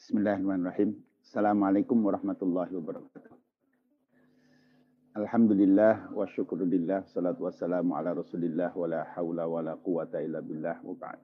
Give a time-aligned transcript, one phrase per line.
[0.00, 0.96] Bismillahirrahmanirrahim.
[1.20, 3.36] Assalamualaikum warahmatullahi wabarakatuh.
[5.12, 10.80] Alhamdulillah wa syukurillah salatu wassalamu ala rasulillah wa la hawla wa la quwata illa billah
[10.80, 11.20] wa ba'd.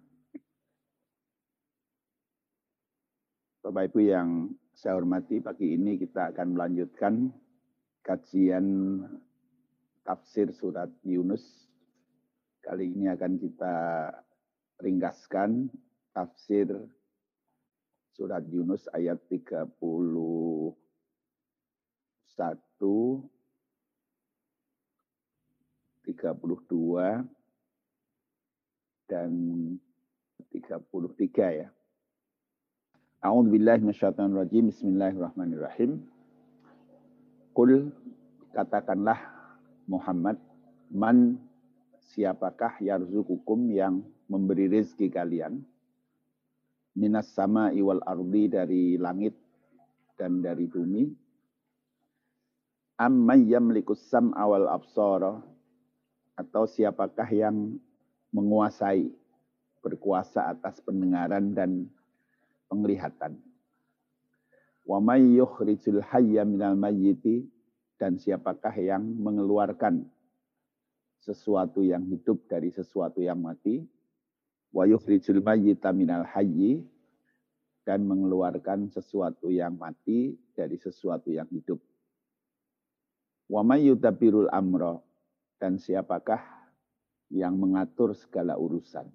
[3.64, 7.32] Bapak Ibu yang saya hormati, pagi ini kita akan melanjutkan
[8.04, 9.00] kajian
[10.04, 11.72] tafsir surat Yunus.
[12.60, 13.74] Kali ini akan kita
[14.84, 15.72] ringkaskan
[16.12, 16.68] tafsir
[18.16, 19.76] surat Yunus ayat 31
[22.32, 22.48] 32
[29.04, 29.30] dan
[30.48, 31.68] 33 ya.
[33.20, 34.72] A'udzu billahi minasyaitonir rajim.
[34.72, 36.00] Bismillahirrahmanirrahim.
[37.52, 37.92] Qul
[38.56, 39.20] katakanlah
[39.84, 40.40] Muhammad
[40.88, 41.36] man
[42.16, 44.00] siapakah yarzukukum yang
[44.32, 45.68] memberi rezeki kalian
[46.96, 49.36] minas sama iwal ardi dari langit
[50.16, 51.04] dan dari bumi.
[52.96, 55.36] Amman yamlikus sam awal absara
[56.40, 57.76] atau siapakah yang
[58.32, 59.12] menguasai
[59.84, 61.84] berkuasa atas pendengaran dan
[62.72, 63.36] penglihatan.
[64.88, 67.44] Wa may yukhrijul hayya minal mayyiti
[68.00, 70.08] dan siapakah yang mengeluarkan
[71.20, 73.82] sesuatu yang hidup dari sesuatu yang mati
[74.70, 76.82] wa yukhrijul mayyita minal hayyi
[77.86, 81.78] dan mengeluarkan sesuatu yang mati dari sesuatu yang hidup.
[83.46, 84.98] Wa may yudabbirul amra
[85.62, 86.42] dan siapakah
[87.30, 89.06] yang mengatur segala urusan.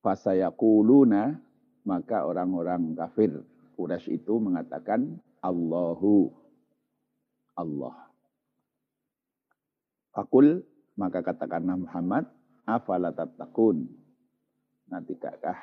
[0.00, 1.36] Fasayaquluna
[1.84, 3.44] maka orang-orang kafir
[3.76, 6.30] Quraisy itu mengatakan Allahu
[7.56, 7.96] Allah.
[10.12, 10.62] Fakul
[10.94, 12.28] maka katakanlah Muhammad
[12.78, 13.84] afala tattaqun.
[14.88, 15.58] Nah, tidakkah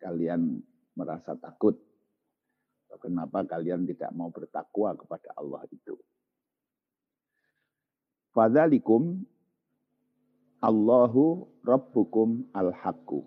[0.00, 0.60] kalian
[0.96, 1.76] merasa takut?
[2.96, 6.00] Kenapa kalian tidak mau bertakwa kepada Allah itu?
[8.32, 9.20] Fadzalikum
[10.64, 13.20] Allahu Rabbukum al-Haqqu.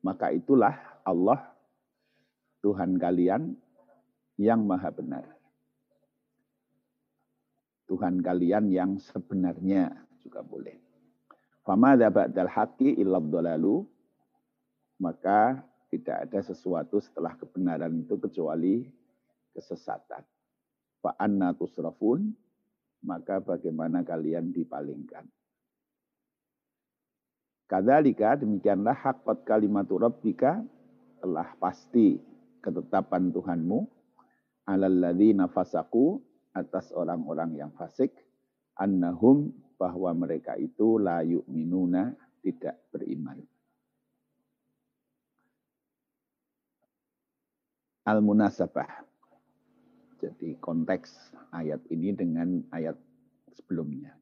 [0.00, 0.72] Maka itulah
[1.04, 1.52] Allah
[2.64, 3.52] Tuhan kalian
[4.40, 5.28] yang maha benar.
[7.84, 9.92] Tuhan kalian yang sebenarnya
[10.24, 10.89] juga boleh.
[11.64, 13.84] Fama ba'dal haqqi illa dhalalu
[15.00, 15.60] maka
[15.90, 18.86] tidak ada sesuatu setelah kebenaran itu kecuali
[19.52, 20.22] kesesatan.
[21.00, 22.30] Fa anna tusrafun
[23.04, 25.24] maka bagaimana kalian dipalingkan.
[27.70, 30.58] Kadzalika demikianlah haqqat kalimatu rabbika
[31.22, 32.18] telah pasti
[32.60, 33.78] ketetapan Tuhanmu
[34.66, 36.18] alal ladzina fasaku
[36.50, 38.10] atas orang-orang yang fasik
[38.74, 42.12] annahum bahwa mereka itu la yu'minuna
[42.44, 43.40] tidak beriman.
[48.04, 49.08] Al-munasabah.
[50.20, 52.92] Jadi konteks ayat ini dengan ayat
[53.56, 54.12] sebelumnya.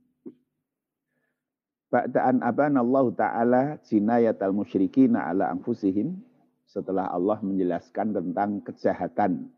[1.90, 6.22] Ba'da'an aban Allah Ta'ala jinayat al-musyrikina ala anfusihim.
[6.68, 9.50] Setelah Allah menjelaskan tentang kejahatan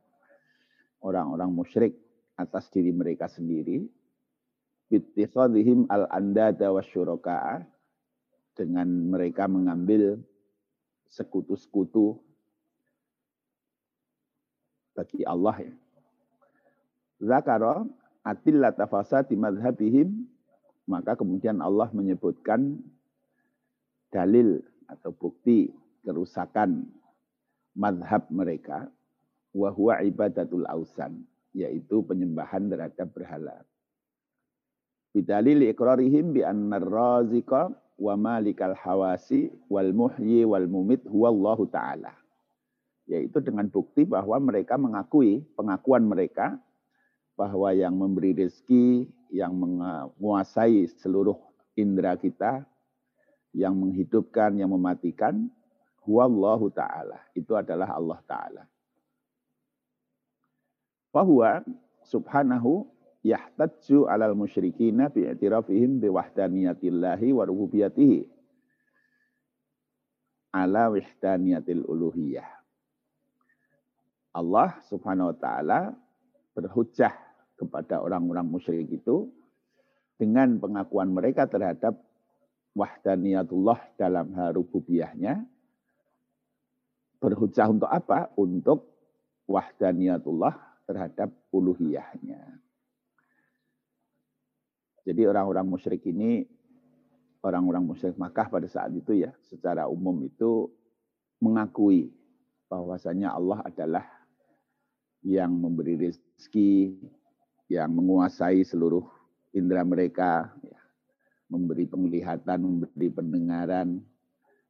[1.02, 1.98] orang-orang musyrik
[2.38, 3.99] atas diri mereka sendiri
[4.90, 6.68] bittikhadhihim al-andada
[8.58, 10.18] dengan mereka mengambil
[11.08, 12.18] sekutu-sekutu
[14.92, 15.74] bagi Allah ya.
[17.22, 17.86] Zakara
[18.26, 20.26] atillata fasadi madhabihim
[20.90, 22.82] maka kemudian Allah menyebutkan
[24.10, 24.58] dalil
[24.90, 25.70] atau bukti
[26.02, 26.90] kerusakan
[27.78, 28.90] madhab mereka
[29.54, 31.22] wa huwa ibadatul ausan
[31.54, 33.62] yaitu penyembahan terhadap berhala.
[35.10, 42.14] Bidalil ikrarihim bi anna razika wa malikal hawasi wal muhyi wal mumit huwallahu ta'ala.
[43.10, 46.62] Yaitu dengan bukti bahwa mereka mengakui, pengakuan mereka
[47.34, 51.34] bahwa yang memberi rezeki, yang menguasai seluruh
[51.74, 52.62] indera kita,
[53.50, 55.50] yang menghidupkan, yang mematikan,
[56.06, 57.18] huwallahu ta'ala.
[57.34, 58.62] Itu adalah Allah ta'ala.
[61.10, 61.66] Bahwa
[62.06, 62.86] subhanahu
[63.20, 68.24] yahtajju alal musyrikina bi'tirafihim biwahdaniyatillahi wa rububiyatihi
[70.56, 72.48] ala wahdaniyatil uluhiyah.
[74.30, 75.80] Allah subhanahu wa ta'ala
[76.54, 77.14] berhujah
[77.58, 79.30] kepada orang-orang musyrik itu
[80.16, 81.98] dengan pengakuan mereka terhadap
[82.78, 85.42] wahdaniyatullah dalam hal rububiyahnya.
[87.20, 88.32] Berhujah untuk apa?
[88.38, 88.86] Untuk
[89.50, 90.54] wahdaniyatullah
[90.88, 92.69] terhadap uluhiyahnya.
[95.10, 96.46] Jadi orang-orang musyrik ini,
[97.42, 100.70] orang-orang musyrik Makkah pada saat itu ya, secara umum itu
[101.42, 102.14] mengakui
[102.70, 104.06] bahwasanya Allah adalah
[105.26, 106.94] yang memberi rezeki,
[107.66, 109.02] yang menguasai seluruh
[109.50, 110.78] indera mereka, ya,
[111.50, 113.98] memberi penglihatan, memberi pendengaran,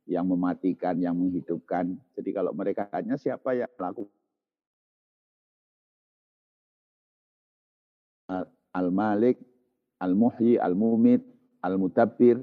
[0.09, 2.01] yang mematikan, yang menghidupkan.
[2.17, 4.09] Jadi kalau mereka tanya siapa yang melakukan
[8.73, 9.50] Al-Malik,
[10.00, 11.20] Al-Muhyi, Al-Mumit,
[11.61, 12.41] Al-Mutabbir,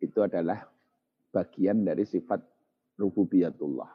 [0.00, 0.64] itu adalah
[1.28, 2.40] bagian dari sifat
[2.96, 3.92] rububiyatullah.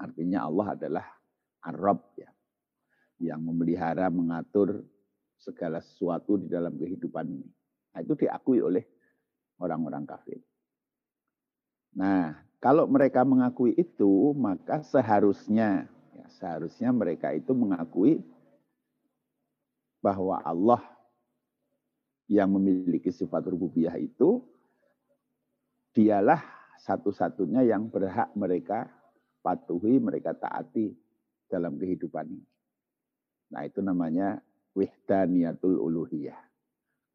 [0.00, 1.06] Artinya Allah adalah
[1.60, 2.30] Ar-Rabb ya,
[3.20, 4.82] yang memelihara, mengatur
[5.40, 7.48] segala sesuatu di dalam kehidupan ini.
[7.94, 8.84] Nah, itu diakui oleh
[9.60, 10.40] orang-orang kafir.
[11.96, 18.20] Nah, kalau mereka mengakui itu, maka seharusnya ya, seharusnya mereka itu mengakui
[20.00, 20.80] bahwa Allah
[22.30, 24.38] yang memiliki sifat rububiyah itu
[25.90, 26.38] dialah
[26.78, 28.86] satu-satunya yang berhak mereka
[29.42, 30.94] patuhi, mereka taati
[31.50, 32.46] dalam kehidupan ini.
[33.50, 34.38] Nah itu namanya
[34.78, 36.38] wihdaniyatul uluhiyah.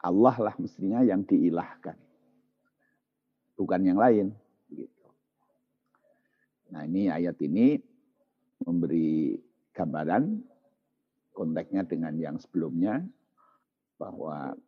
[0.03, 1.95] Allah lah mestinya yang diilahkan.
[3.56, 4.35] Bukan yang lain.
[4.67, 5.07] Gitu.
[6.75, 7.79] Nah ini ayat ini
[8.67, 9.39] memberi
[9.71, 10.44] gambaran
[11.31, 13.00] konteksnya dengan yang sebelumnya
[13.95, 14.59] bahwa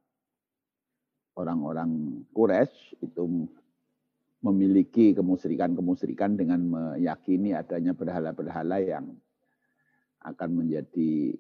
[1.38, 3.46] orang-orang Quraisy itu
[4.42, 9.14] memiliki kemusyrikan-kemusyrikan dengan meyakini adanya berhala-berhala yang
[10.26, 11.38] akan menjadi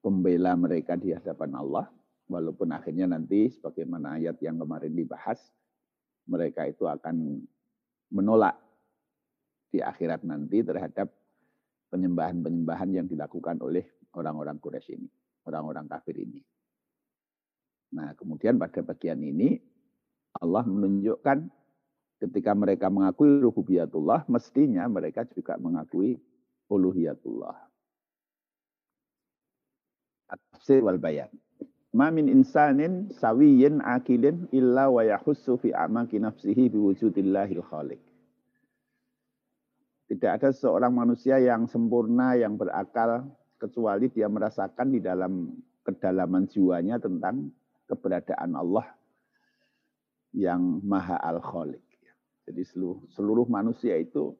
[0.00, 1.86] pembela mereka di hadapan Allah
[2.28, 5.40] walaupun akhirnya nanti sebagaimana ayat yang kemarin dibahas
[6.28, 7.44] mereka itu akan
[8.12, 8.56] menolak
[9.68, 11.12] di akhirat nanti terhadap
[11.92, 13.84] penyembahan-penyembahan yang dilakukan oleh
[14.16, 15.08] orang-orang Quraisy ini,
[15.48, 16.40] orang-orang kafir ini.
[17.94, 19.56] Nah, kemudian pada bagian ini
[20.36, 21.48] Allah menunjukkan
[22.20, 26.20] ketika mereka mengakui rububiyatullah, mestinya mereka juga mengakui
[26.68, 27.56] uluhiyatullah.
[30.28, 31.32] Tafsir wal bayan.
[31.96, 38.02] Ma min insanin sawiyin akilin illa wa yahussu fi amaki nafsihi biwujudillahil khaliq.
[40.08, 45.52] Tidak ada seorang manusia yang sempurna, yang berakal, kecuali dia merasakan di dalam
[45.84, 47.48] kedalaman jiwanya tentang
[47.88, 48.86] keberadaan Allah
[50.36, 51.82] yang Maha Al-Khaliq.
[52.48, 54.36] Jadi seluruh, seluruh manusia itu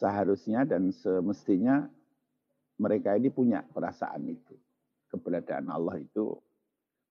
[0.00, 1.88] seharusnya dan semestinya
[2.80, 4.56] mereka ini punya perasaan itu.
[5.12, 6.38] Keberadaan Allah itu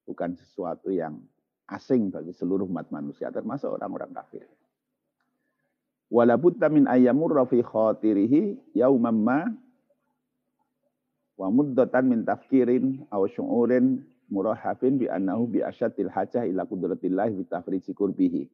[0.09, 1.21] bukan sesuatu yang
[1.69, 4.49] asing bagi seluruh umat manusia, termasuk orang-orang kafir.
[6.09, 9.53] Walabutta min ayyamurra fi khotirihi yaumamma
[11.37, 17.43] wa muddatan min tafkirin aw syu'urin murahafin bi annahu bi asyatil hajah ila qudratillah bi
[17.49, 18.45] tafriji kurbihi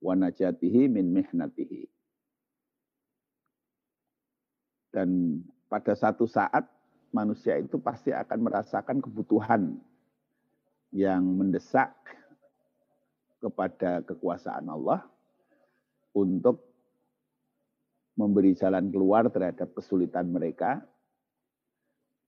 [0.00, 1.84] wa najatihi min mihnatihi.
[4.96, 6.64] Dan pada satu saat
[7.12, 9.76] manusia itu pasti akan merasakan kebutuhan
[10.88, 11.92] yang mendesak
[13.44, 15.04] kepada kekuasaan Allah
[16.16, 16.64] untuk
[18.16, 20.80] memberi jalan keluar terhadap kesulitan mereka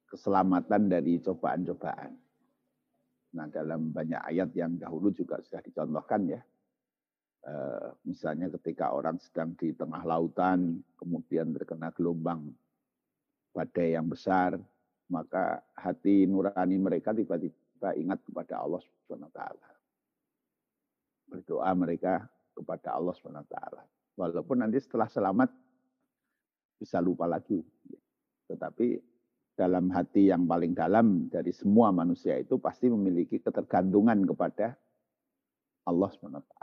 [0.09, 2.13] keselamatan dari cobaan-cobaan.
[3.29, 6.41] Nah, dalam banyak ayat yang dahulu juga sudah dicontohkan ya.
[7.45, 7.55] E,
[8.09, 12.49] misalnya ketika orang sedang di tengah lautan, kemudian terkena gelombang
[13.53, 14.57] badai yang besar,
[15.13, 18.81] maka hati nurani mereka tiba-tiba ingat kepada Allah
[19.29, 19.69] taala.
[21.29, 22.25] Berdoa mereka
[22.57, 23.13] kepada Allah
[23.45, 23.85] taala.
[24.17, 25.53] Walaupun nanti setelah selamat
[26.81, 27.61] bisa lupa lagi.
[28.49, 29.18] Tetapi
[29.59, 34.79] dalam hati yang paling dalam dari semua manusia itu pasti memiliki ketergantungan kepada
[35.83, 36.55] Allah SWT.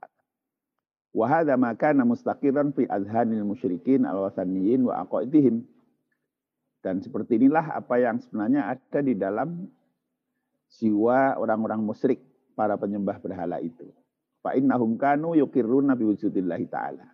[1.12, 5.68] Wahada maka mustaqiran fi adhanil musyrikin al-wasaniyin wa aqaidihim.
[6.80, 9.68] Dan seperti inilah apa yang sebenarnya ada di dalam
[10.80, 12.24] jiwa orang-orang musyrik,
[12.56, 13.92] para penyembah berhala itu.
[14.40, 17.08] Fa innahum kanu yukirruna biwujudillahi ta'ala.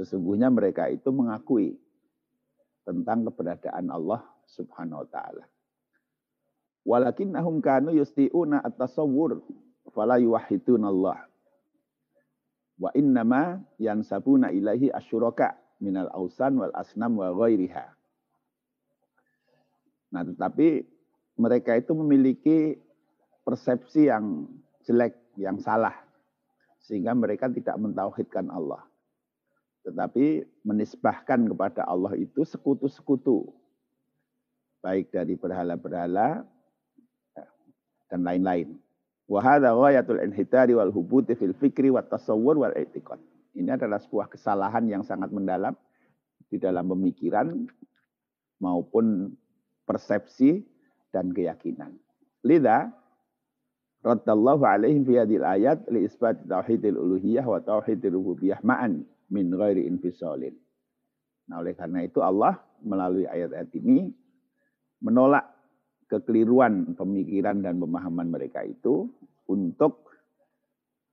[0.00, 1.76] Sesungguhnya mereka itu mengakui
[2.86, 5.44] tentang keberadaan Allah subhanahu wa ta'ala.
[6.84, 9.40] Walakinnahum kanu yusti'una at-tasawwur
[9.96, 11.18] fala yuwahhiduna Allah.
[12.76, 17.86] Wa innama yansabuna ilaihi asyuraka minal ausan wal asnam wa ghairiha.
[20.12, 20.84] Nah, tetapi
[21.40, 22.78] mereka itu memiliki
[23.42, 24.46] persepsi yang
[24.86, 25.94] jelek, yang salah.
[26.84, 28.84] Sehingga mereka tidak mentauhidkan Allah.
[29.88, 33.48] Tetapi menisbahkan kepada Allah itu sekutu-sekutu
[34.84, 36.44] baik dari berhala-berhala
[38.12, 38.76] dan lain-lain.
[39.24, 43.16] Wa hadza ghayatul inhitari wal hubuti fil fikri wat tasawwur wal i'tiqad.
[43.56, 45.72] Ini adalah sebuah kesalahan yang sangat mendalam
[46.52, 47.64] di dalam pemikiran
[48.60, 49.32] maupun
[49.88, 50.60] persepsi
[51.08, 51.96] dan keyakinan.
[52.44, 52.92] Lida
[54.04, 59.00] raddallahu alaihim fi hadil ayat li isbat tauhidil uluhiyah wa tauhidil rububiyah ma'an
[59.32, 60.52] min ghairi infisalin.
[61.48, 64.12] Nah, oleh karena itu Allah melalui ayat-ayat ini
[65.04, 65.44] menolak
[66.08, 69.12] kekeliruan pemikiran dan pemahaman mereka itu
[69.44, 70.08] untuk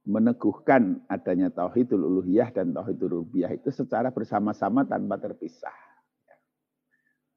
[0.07, 5.75] meneguhkan adanya tauhidul uluhiyah dan tauhidul rububiyah itu secara bersama-sama tanpa terpisah.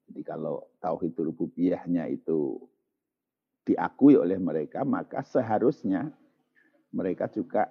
[0.09, 2.57] Jadi kalau tauhidul rububiyahnya itu
[3.65, 6.09] diakui oleh mereka, maka seharusnya
[6.89, 7.69] mereka juga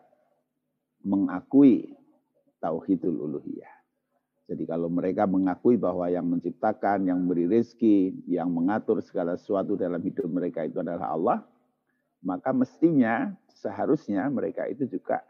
[1.02, 1.94] mengakui
[2.62, 3.73] tauhidul uluhiyah.
[4.44, 10.04] Jadi kalau mereka mengakui bahwa yang menciptakan, yang memberi rezeki, yang mengatur segala sesuatu dalam
[10.04, 11.38] hidup mereka itu adalah Allah,
[12.20, 15.24] maka mestinya seharusnya mereka itu juga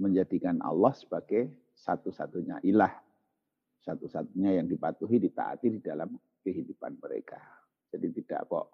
[0.00, 2.92] menjadikan Allah sebagai satu-satunya ilah.
[3.84, 7.38] Satu-satunya yang dipatuhi, ditaati di dalam kehidupan mereka.
[7.92, 8.72] Jadi tidak kok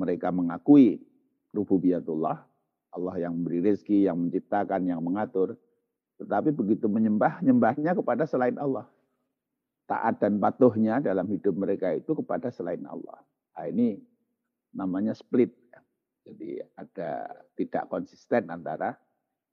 [0.00, 0.96] mereka mengakui
[1.52, 2.40] rububiyatullah,
[2.90, 5.54] Allah yang memberi rezeki, yang menciptakan, yang mengatur.
[6.18, 8.88] Tetapi begitu menyembah, nyembahnya kepada selain Allah.
[9.90, 13.18] Taat dan patuhnya dalam hidup mereka itu kepada selain Allah.
[13.58, 13.98] Nah, ini
[14.70, 15.50] namanya split.
[16.22, 17.26] Jadi ada
[17.58, 18.94] tidak konsisten antara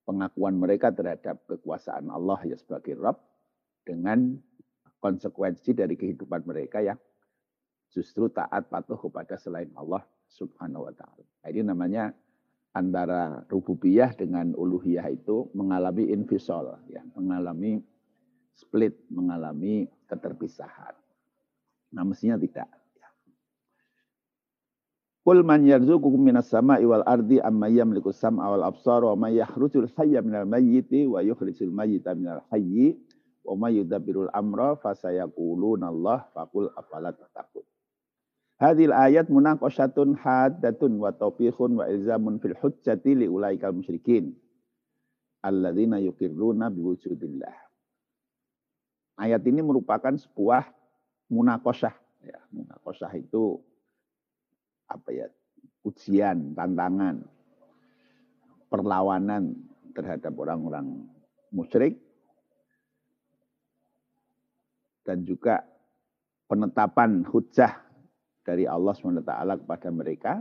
[0.06, 3.17] pengakuan mereka terhadap kekuasaan Allah ya sebagai Rabb
[3.82, 4.38] dengan
[5.01, 7.01] konsekuensi dari kehidupan mereka yang
[7.89, 11.24] justru taat patuh kepada selain Allah Subhanahu wa taala.
[11.24, 12.13] Nah, ini namanya
[12.77, 17.82] antara rububiyah dengan uluhiyah itu mengalami infisol ya, mengalami
[18.57, 20.97] split, mengalami keterpisahan.
[21.93, 22.67] Nah, mestinya tidak.
[25.27, 29.91] Qul man yarzuqukum minas sama'i wal ardi amma yamliku sam'a wal absar wa may yakhrujul
[29.99, 32.95] hayya minal mayyiti wa yukhrijul mayyita minal hayyi
[33.43, 37.67] wa may yudabbirul amra fasayaquluna Allah faqul afala tattaqun.
[38.55, 44.31] Hadil ayat munaqashatun haddatun wa tawfiqun wa ilzamun fil hujjati li ulaikal musyrikin
[45.43, 47.66] alladzina yuqirruna biwujudillah.
[49.17, 50.69] Ayat ini merupakan sebuah
[51.33, 52.39] munaqashah ya.
[52.53, 53.57] Munaqashah itu
[54.88, 55.27] apa ya
[55.83, 57.25] ujian, tantangan,
[58.69, 59.57] perlawanan
[59.95, 61.07] terhadap orang-orang
[61.50, 61.97] musyrik
[65.07, 65.63] dan juga
[66.51, 67.79] penetapan hujah
[68.43, 69.31] dari Allah SWT
[69.63, 70.33] kepada mereka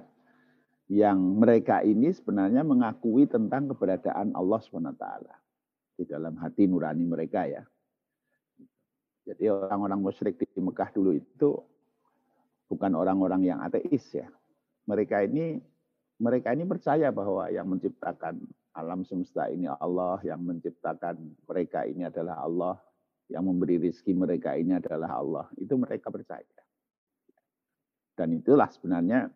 [0.87, 5.06] yang mereka ini sebenarnya mengakui tentang keberadaan Allah SWT
[5.99, 7.62] di dalam hati nurani mereka ya.
[9.26, 11.59] Jadi orang-orang musyrik di Mekah dulu itu
[12.71, 14.30] bukan orang-orang yang ateis ya.
[14.87, 15.59] Mereka ini
[16.23, 18.38] mereka ini percaya bahwa yang menciptakan
[18.73, 22.78] alam semesta ini Allah, yang menciptakan mereka ini adalah Allah,
[23.26, 25.47] yang memberi rizki mereka ini adalah Allah.
[25.59, 26.47] Itu mereka percaya.
[28.16, 29.28] Dan itulah sebenarnya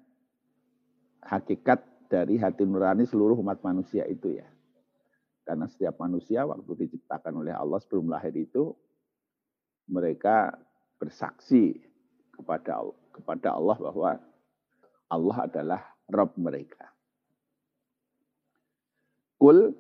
[1.20, 4.49] hakikat dari hati nurani seluruh umat manusia itu ya.
[5.44, 8.73] Karena setiap manusia waktu diciptakan oleh Allah sebelum lahir itu
[9.90, 10.54] mereka
[11.02, 11.82] bersaksi
[12.30, 14.11] kepada kepada Allah bahwa
[15.11, 16.87] Allah adalah Rob mereka.
[19.40, 19.75] Kul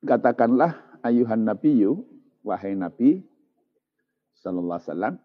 [0.00, 2.00] katakanlah ayuhan nabiyyu
[2.40, 3.20] wahai nabi
[4.40, 5.16] sallallahu alaihi wasallam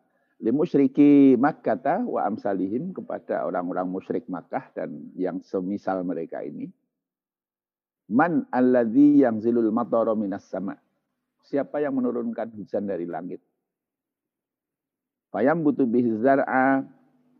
[0.43, 6.67] limusyriki Makkah wa amsalihim kepada orang-orang musyrik Makkah dan yang semisal mereka ini.
[8.05, 10.77] Man alladzi yang zilul matara minas sama.
[11.45, 13.41] Siapa yang menurunkan hujan dari langit?
[15.35, 16.87] Fayam butuh bihi zar'a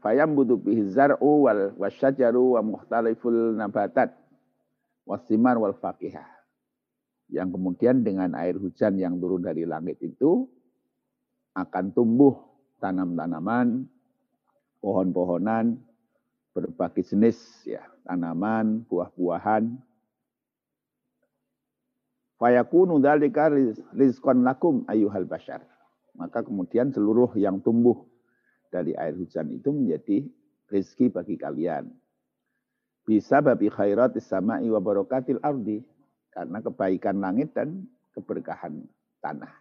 [0.06, 4.14] Fayam butuh bihi zar'u wal wasyajaru wa mukhtaliful nabatat
[5.02, 6.30] wasimar wal faqihah.
[7.34, 10.46] Yang kemudian dengan air hujan yang turun dari langit itu
[11.58, 12.38] akan tumbuh
[12.78, 13.90] tanam-tanaman,
[14.78, 15.82] pohon-pohonan,
[16.54, 19.74] berbagai jenis ya, tanaman, buah-buahan.
[22.38, 23.50] Fayakunu dzalika
[23.98, 25.66] rizqan lakum ayyuhal bashar.
[26.16, 28.08] Maka kemudian seluruh yang tumbuh
[28.72, 30.24] dari air hujan itu menjadi
[30.72, 31.92] rezeki bagi kalian.
[33.06, 35.84] Bisa babi khairat sama'i wa barokatil ardi.
[36.36, 38.84] Karena kebaikan langit dan keberkahan
[39.24, 39.56] tanah.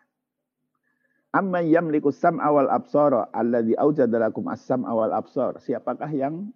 [1.34, 5.58] Amma yamliku sam'a wal absara alladhi awjada lakum as-sam'a wal absar.
[5.62, 6.50] Siapakah yang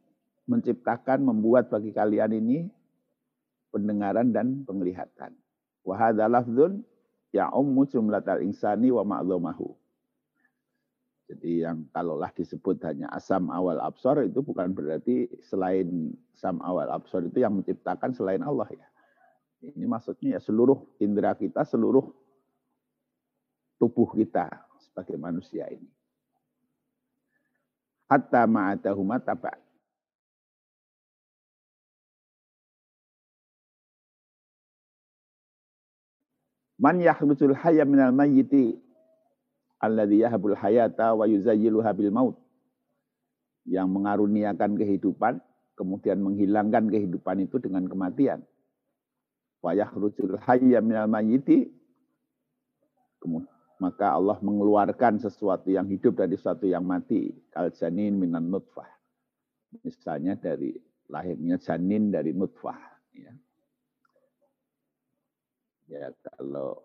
[0.47, 2.59] menciptakan, membuat bagi kalian ini
[3.75, 5.35] pendengaran dan penglihatan.
[5.83, 6.83] Wa hadza lafdzun
[7.35, 9.77] ya'ummu jumlatal insani wa ma'dhamahu.
[11.29, 17.29] Jadi yang kalaulah disebut hanya asam awal absor itu bukan berarti selain sam awal absor
[17.29, 18.89] itu yang menciptakan selain Allah ya.
[19.61, 22.09] Ini maksudnya ya seluruh indera kita, seluruh
[23.77, 24.49] tubuh kita
[24.81, 25.87] sebagai manusia ini.
[28.09, 29.69] hatta ma'adahuma taba'
[36.79, 38.79] Man yahrujul hayya minal mayyiti
[39.79, 42.37] alladhi yahabul hayata wa yuzayyiluha bil maut.
[43.69, 45.41] Yang mengaruniakan kehidupan,
[45.77, 48.41] kemudian menghilangkan kehidupan itu dengan kematian.
[49.61, 51.79] Wa yahrujul hayya minal mayyiti
[53.79, 57.31] maka Allah mengeluarkan sesuatu yang hidup dari sesuatu yang mati.
[57.51, 58.87] Kal janin minan nutfah.
[59.87, 60.75] Misalnya dari
[61.07, 62.79] lahirnya janin dari nutfah.
[63.15, 63.33] Ya
[65.89, 66.85] Ya kalau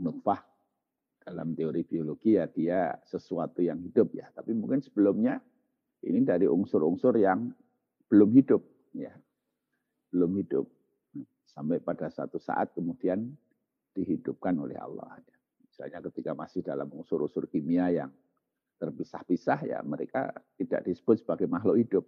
[0.00, 0.40] nutfah
[1.28, 4.32] dalam teori biologi ya dia sesuatu yang hidup ya.
[4.32, 5.36] Tapi mungkin sebelumnya
[6.00, 7.52] ini dari unsur-unsur yang
[8.08, 8.64] belum hidup
[8.96, 9.12] ya.
[10.08, 10.64] Belum hidup.
[11.44, 13.28] Sampai pada satu saat kemudian
[13.92, 15.20] dihidupkan oleh Allah.
[15.20, 15.36] Ya.
[15.68, 18.08] Misalnya ketika masih dalam unsur-unsur kimia yang
[18.80, 22.04] terpisah-pisah ya mereka tidak disebut sebagai makhluk hidup.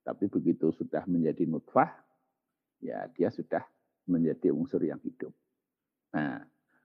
[0.00, 1.92] Tapi begitu sudah menjadi nutfah,
[2.80, 3.60] ya dia sudah
[4.08, 5.28] menjadi unsur yang hidup.
[6.16, 6.40] Nah,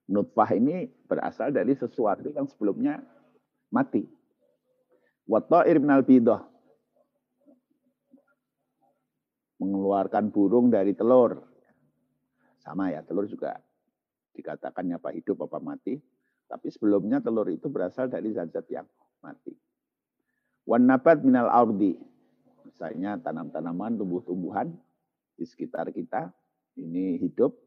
[0.09, 3.01] nutfah ini berasal dari sesuatu yang sebelumnya
[3.73, 4.05] mati.
[5.25, 6.45] Watta'ir minal bidah.
[9.57, 11.41] Mengeluarkan burung dari telur.
[12.61, 13.57] Sama ya, telur juga
[14.35, 15.97] dikatakan apa hidup apa mati.
[16.45, 18.85] Tapi sebelumnya telur itu berasal dari zat-zat yang
[19.25, 19.55] mati.
[20.69, 21.97] Wan nabat minal ardi.
[22.65, 24.73] Misalnya tanam-tanaman, tumbuh-tumbuhan
[25.37, 26.29] di sekitar kita
[26.77, 27.64] ini hidup.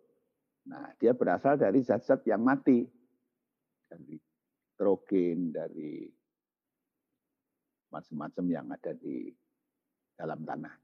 [0.68, 2.84] Nah, dia berasal dari zat-zat yang mati.
[3.88, 6.04] Dari nitrogen, dari
[7.88, 9.32] macam-macam yang ada di
[10.12, 10.75] dalam tanah.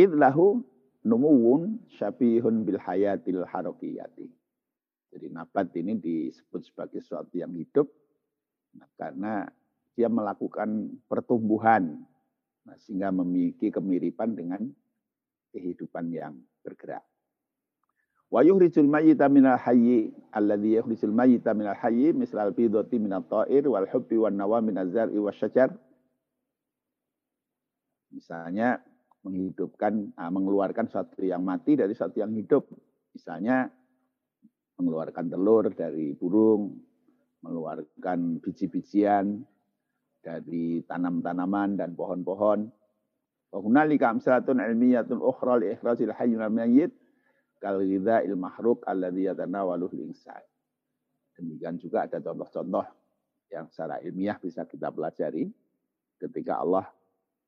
[0.00, 0.64] Idlahu
[1.04, 4.28] numuwun syabihun bil hayatil harokiyati.
[5.10, 7.90] Jadi nabat ini disebut sebagai sesuatu yang hidup
[8.78, 9.42] nah, karena
[9.98, 11.98] dia melakukan pertumbuhan
[12.62, 14.62] nah, sehingga memiliki kemiripan dengan
[15.50, 17.09] kehidupan yang bergerak.
[18.30, 23.90] Wa yuhrijul mayyita minal hayyi alladhi yuhrijul mayyita minal hayyi misal bidati minat ta'ir wal
[23.90, 25.74] hubbi wan nawa minaz zar'i wasyajar.
[28.14, 28.78] Misalnya
[29.26, 32.70] menghidupkan ah, mengeluarkan sesuatu yang mati dari sesuatu yang hidup.
[33.10, 33.66] Misalnya
[34.78, 36.78] mengeluarkan telur dari burung,
[37.42, 39.42] mengeluarkan biji-bijian
[40.22, 42.70] dari tanam-tanaman dan pohon-pohon,
[43.50, 46.94] Wa hunalika amsalatun ilmiyatun ukhra li ikhrajil hayy minal mayyit
[47.60, 50.40] kal ghidha'il mahruk alladhi yatanawaluhu insan.
[51.36, 52.88] Demikian juga ada contoh-contoh
[53.52, 55.46] yang secara ilmiah bisa kita pelajari
[56.16, 56.88] ketika Allah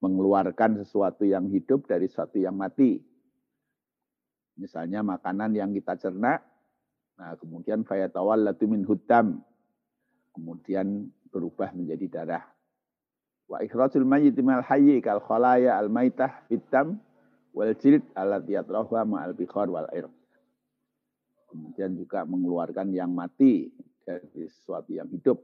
[0.03, 2.99] mengeluarkan sesuatu yang hidup dari sesuatu yang mati.
[4.59, 6.37] Misalnya makanan yang kita cerna,
[7.17, 9.41] nah kemudian fayatawallatu min hutam,
[10.37, 12.45] kemudian berubah menjadi darah.
[13.49, 14.37] Wa ikhrajul mayyit
[15.01, 17.01] kal khalaya al maitah fitam
[17.53, 20.09] wal jild allati yatrahu ma'al bikhar wal air.
[21.53, 23.69] Kemudian juga mengeluarkan yang mati
[24.09, 25.37] dari sesuatu yang hidup.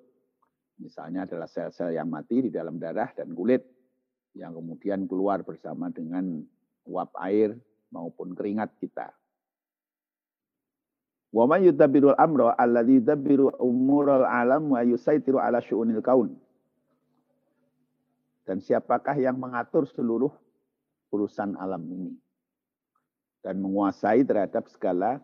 [0.81, 3.61] Misalnya adalah sel-sel yang mati di dalam darah dan kulit
[4.33, 6.41] yang kemudian keluar bersama dengan
[6.89, 7.53] uap air
[7.93, 9.13] maupun keringat kita.
[11.29, 16.33] Wa man yudabbirul amra alladhi yudabbiru umural alam wa yusaitiru ala syu'unil kaun.
[18.49, 20.33] Dan siapakah yang mengatur seluruh
[21.13, 22.13] urusan alam ini.
[23.41, 25.23] Dan menguasai terhadap segala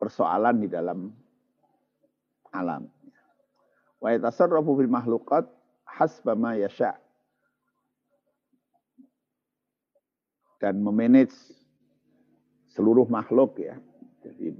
[0.00, 1.12] persoalan di dalam
[2.50, 2.88] alam.
[4.02, 5.46] Wa yatasarrafu fil mahlukat
[5.86, 6.98] hasba ma yasha.
[10.58, 11.34] Dan memanage
[12.72, 13.76] seluruh makhluk ya.
[14.22, 14.54] Jadi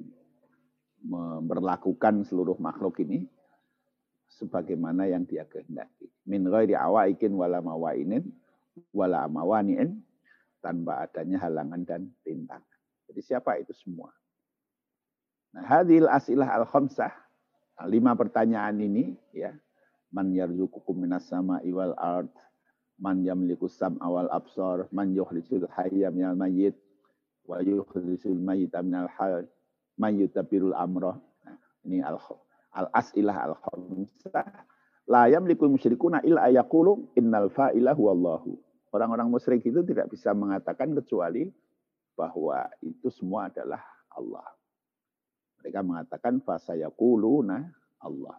[1.02, 3.26] memperlakukan seluruh makhluk ini
[4.40, 6.08] sebagaimana yang dia kehendaki.
[6.24, 8.24] Min ghairi awaikin wala mawainin
[8.92, 10.00] wala amawani'in
[10.64, 12.64] tanpa adanya halangan dan rintangan.
[13.10, 14.08] Jadi siapa itu semua?
[15.52, 17.12] Nah, hadil asilah al-khamsah,
[17.76, 19.52] nah, lima pertanyaan ini ya.
[20.12, 22.32] Man yarzuqukum minas sama'i wal ard,
[23.00, 26.76] man yamliku sam'a wal absar, man yukhrijul hayya minal mayyit,
[27.48, 29.48] wa yukhrijul mayyita minal hal,
[29.96, 31.16] man yutabirul amrah.
[31.44, 34.72] Nah, ini al-khamsah al-as'ilah al-khamsah
[35.08, 38.54] la yamliku musyrikuna illa ayaqulu innal fa'ila huwallahu.
[38.92, 41.48] Orang-orang musyrik itu tidak bisa mengatakan kecuali
[42.12, 43.80] bahwa itu semua adalah
[44.12, 44.44] Allah.
[45.64, 47.72] Mereka mengatakan fasayaquluna
[48.04, 48.36] Allah.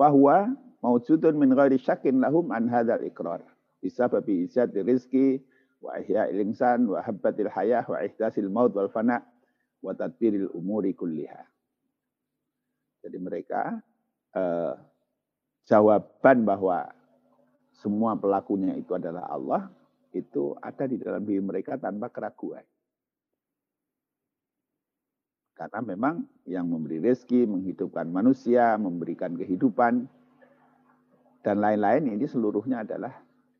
[0.00, 0.48] Bahwa
[0.80, 3.44] maujudun min ghairi syakin lahum an hadzal iqrar.
[3.84, 5.44] Bisa babi izat rizki
[5.84, 9.20] wa ihya'il insan wa habbatil hayah wa ihdasil maut wal fana
[9.84, 11.49] wa tadbiril umuri kulliha.
[13.00, 13.80] Jadi mereka
[14.36, 14.74] eh,
[15.66, 16.88] jawaban bahwa
[17.80, 19.72] semua pelakunya itu adalah Allah,
[20.12, 22.64] itu ada di dalam diri mereka tanpa keraguan.
[25.56, 30.08] Karena memang yang memberi rezeki, menghidupkan manusia, memberikan kehidupan,
[31.40, 33.12] dan lain-lain ini seluruhnya adalah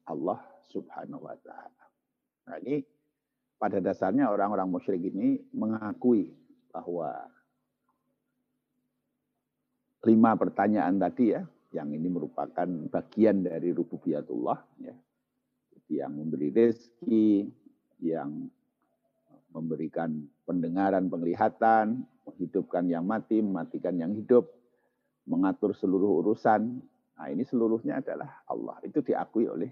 [0.08, 1.84] Allah subhanahu wa ta'ala.
[2.48, 2.84] Nah ini
[3.60, 6.32] pada dasarnya orang-orang musyrik ini mengakui
[6.72, 7.28] bahwa
[10.04, 11.42] lima pertanyaan tadi ya,
[11.76, 14.94] yang ini merupakan bagian dari rububiyatullah ya.
[15.90, 17.50] Yang memberi rezeki,
[18.06, 18.46] yang
[19.50, 24.46] memberikan pendengaran, penglihatan, menghidupkan yang mati, mematikan yang hidup,
[25.26, 26.78] mengatur seluruh urusan.
[27.18, 28.78] Nah, ini seluruhnya adalah Allah.
[28.86, 29.70] Itu diakui oleh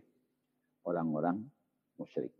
[0.84, 1.38] orang-orang
[1.96, 2.34] musyrik.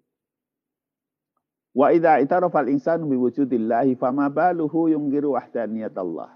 [1.72, 6.34] Wa idza itarafa al-insanu biwujudillahi fama baluhu yunggiru wahdaniyat Allah.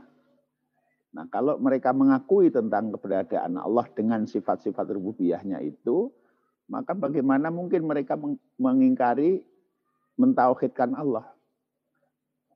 [1.12, 6.09] Nah, kalau mereka mengakui tentang keberadaan Allah dengan sifat-sifat rububiyahnya itu,
[6.72, 8.16] maka bagaimana mungkin mereka
[8.57, 9.44] mengingkari
[10.16, 11.29] mentauhidkan Allah?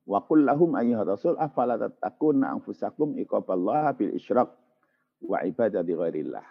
[0.09, 4.49] Wa qul lahum ayyuhar rasul afala tattaquna anfusakum iqaballah bil isyrak
[5.21, 6.47] wa ibadati ghairillah.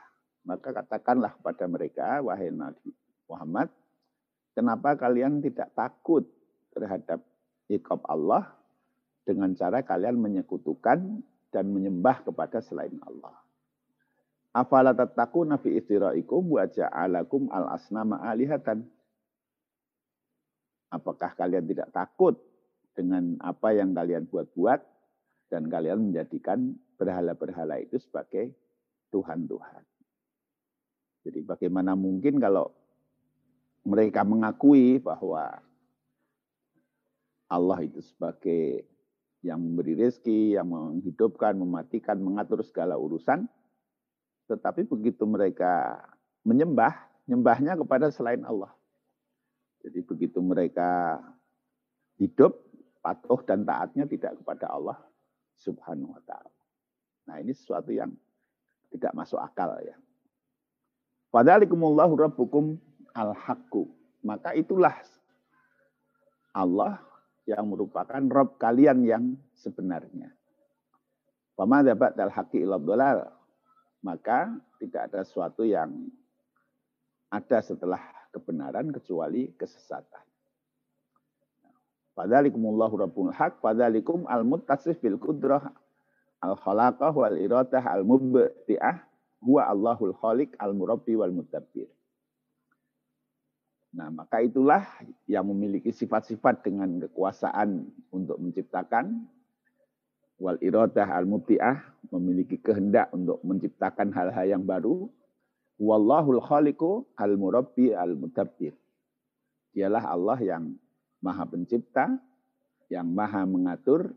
[0.45, 2.93] Maka katakanlah kepada mereka, wahai Nabi
[3.25, 3.73] Muhammad,
[4.53, 6.29] kenapa kalian tidak takut
[6.69, 7.25] terhadap
[7.65, 8.53] iqab Allah
[9.25, 13.31] dengan cara kalian menyekutukan dan menyembah kepada selain Allah.
[14.51, 18.83] Afala tattaquna fi istiraikum wa ja'alakum al-asnama alihatan.
[20.91, 22.35] Apakah kalian tidak takut
[22.91, 24.83] dengan apa yang kalian buat-buat
[25.47, 28.51] dan kalian menjadikan berhala-berhala itu sebagai
[29.11, 29.83] Tuhan-Tuhan.
[31.27, 32.71] Jadi bagaimana mungkin kalau
[33.87, 35.59] mereka mengakui bahwa
[37.51, 38.87] Allah itu sebagai
[39.45, 43.45] yang memberi rezeki, yang menghidupkan, mematikan, mengatur segala urusan.
[44.49, 46.01] Tetapi begitu mereka
[46.41, 46.97] menyembah,
[47.29, 48.73] nyembahnya kepada selain Allah.
[49.85, 51.21] Jadi begitu mereka
[52.17, 52.57] hidup,
[53.05, 54.97] patuh dan taatnya tidak kepada Allah
[55.61, 56.53] subhanahu wa ta'ala.
[57.29, 58.09] Nah ini sesuatu yang
[58.89, 59.93] tidak masuk akal ya.
[61.29, 62.81] Padahalikumullahu rabbukum
[63.13, 63.85] al-haqqu.
[64.25, 64.97] Maka itulah
[66.49, 66.97] Allah
[67.45, 69.23] yang merupakan Rob kalian yang
[69.57, 70.33] sebenarnya.
[71.55, 73.31] Pama dapat dal haki dolal.
[74.05, 75.89] Maka tidak ada sesuatu yang
[77.33, 80.21] ada setelah kebenaran kecuali kesesatan.
[82.15, 85.67] Padalikumullahu rabbul haq, padalikum al-muttasif bil kudrah
[86.39, 89.03] al-khalaqah wal iradah al-mubti'ah
[89.43, 91.91] huwa Allahul khaliq al-murabbi wal mutabbir.
[93.95, 94.83] Nah, maka itulah
[95.23, 99.23] yang memiliki sifat-sifat dengan kekuasaan untuk menciptakan
[100.35, 101.79] wal iradah al mubti'ah
[102.11, 105.07] memiliki kehendak untuk menciptakan hal-hal yang baru.
[105.79, 108.75] Wallahul khaliqu al murabbi al mudabbir.
[109.71, 110.75] Dialah Allah yang
[111.23, 112.19] maha pencipta,
[112.91, 114.11] yang maha mengatur,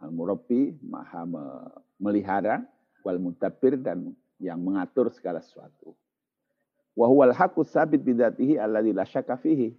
[0.00, 1.24] al murabbi maha
[1.96, 2.68] melihara,
[3.00, 5.96] wal mudabbir dan yang mengatur segala sesuatu.
[6.98, 9.70] Wa huwal haqqus sabit bidatihi alladzi la syakka fihi.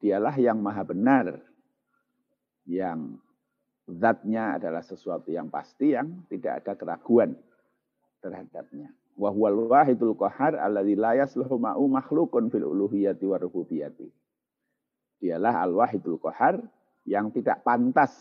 [0.00, 1.36] Dialah yang maha benar.
[2.64, 3.20] Yang
[3.84, 7.36] zatnya adalah sesuatu yang pasti yang tidak ada keraguan
[8.24, 8.88] terhadapnya.
[9.20, 14.08] Wa huwal wahidul qahar alladzi la yasluhu ma'u makhlukun fil uluhiyati wa rububiyati.
[15.20, 16.56] Dialah al-wahidul qahar
[17.04, 18.16] yang tidak pantas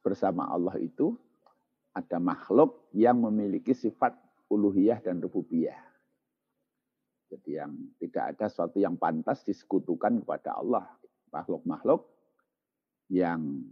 [0.00, 1.12] bersama Allah itu
[1.92, 4.16] ada makhluk yang memiliki sifat
[4.48, 5.87] uluhiyah dan rububiyah.
[7.28, 10.88] Jadi yang tidak ada sesuatu yang pantas disekutukan kepada Allah.
[11.28, 12.08] Makhluk-makhluk
[13.12, 13.68] yang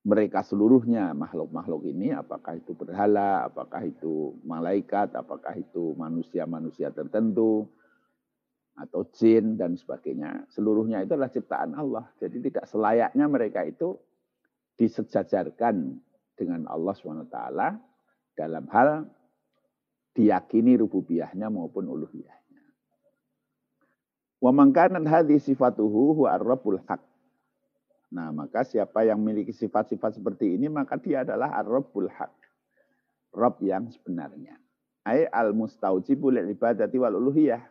[0.00, 7.68] mereka seluruhnya makhluk-makhluk ini, apakah itu berhala, apakah itu malaikat, apakah itu manusia-manusia tertentu,
[8.80, 10.48] atau jin dan sebagainya.
[10.48, 12.08] Seluruhnya itu adalah ciptaan Allah.
[12.16, 14.00] Jadi tidak selayaknya mereka itu
[14.80, 16.00] disejajarkan
[16.32, 17.36] dengan Allah SWT
[18.32, 19.04] dalam hal
[20.16, 22.39] diyakini rububiyahnya maupun uluhiyah.
[24.40, 27.04] Wa mangkanat hadhi sifatuhu huwa ar-rabbul haq.
[28.10, 32.32] Nah, maka siapa yang memiliki sifat-sifat seperti ini, maka dia adalah ar-rabbul haq.
[33.30, 34.58] Rob yang sebenarnya.
[35.06, 37.62] Ay al-mustaujibu ibadati wal uluhiyah.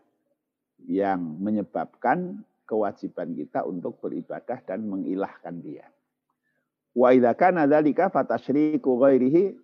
[0.87, 5.89] Yang menyebabkan kewajiban kita untuk beribadah dan mengilahkan dia.
[6.95, 9.57] Wa idza kana dzalika fatasyriku ghairihi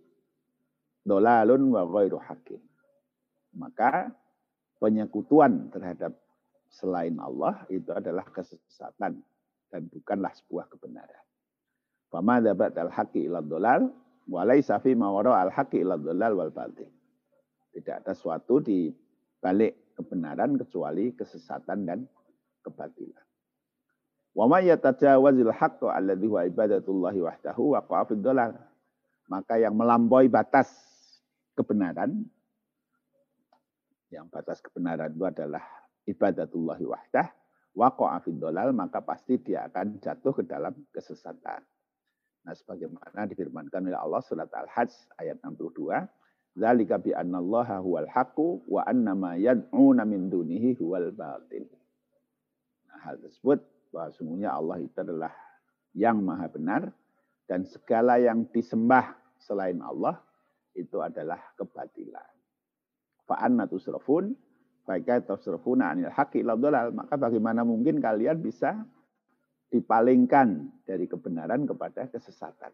[1.05, 2.59] dolalun wa ghairu hakim.
[3.55, 4.11] Maka
[4.83, 6.17] penyekutuan terhadap
[6.69, 9.21] selain Allah itu adalah kesesatan
[9.69, 11.23] dan bukanlah sebuah kebenaran.
[12.09, 13.91] Fama dabat al haqi ila dolal
[14.25, 16.89] Walai safi mawara al haqi ila wal batil.
[17.69, 18.89] Tidak ada suatu di
[19.37, 21.99] balik kebenaran kecuali kesesatan dan
[22.65, 23.21] kebatilan.
[24.33, 28.25] Wa may yatajawazil haqqo alladhi huwa ibadatullahi wahdahu wa qafid
[29.29, 30.69] Maka yang melampaui batas
[31.53, 32.25] kebenaran
[34.13, 35.63] yang batas kebenaran itu adalah
[36.05, 37.27] ibadatullahi wahdah
[37.75, 38.39] waqa'a fid
[38.71, 41.61] maka pasti dia akan jatuh ke dalam kesesatan.
[42.45, 46.05] Nah, sebagaimana difirmankan oleh Allah surat Al-Hajj ayat 62,
[46.53, 51.65] "Dzalika bi annallaha huwal haqqu wa anna ma yad'una min dunihi huwal batil."
[52.85, 55.33] Nah, hal tersebut bahwa sungguhnya Allah itu adalah
[55.97, 56.93] yang maha benar
[57.49, 60.21] dan segala yang disembah selain Allah
[60.77, 62.29] itu adalah kebatilan.
[63.25, 64.37] Fa'anna tusrafun,
[64.85, 66.93] Faika tusrafuna anil haqi dolal.
[66.93, 68.85] Maka bagaimana mungkin kalian bisa
[69.73, 72.69] dipalingkan dari kebenaran kepada kesesatan.